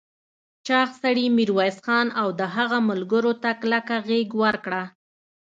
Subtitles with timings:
[0.67, 4.83] چاغ سړي ميرويس خان او د هغه ملګرو ته کلکه غېږ ورکړه.